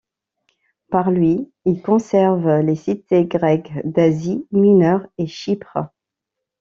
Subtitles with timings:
[0.89, 5.77] Par lui, il conserve les cités Grecques d'Asie Mineure et Chypre.